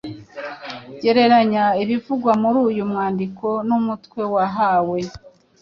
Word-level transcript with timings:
Gereranya 1.01 1.65
ibivugwa 1.83 2.31
muri 2.41 2.57
uyu 2.69 2.83
mwandiko 2.91 3.47
n’umutwe 3.67 4.21
wahawe. 4.33 4.99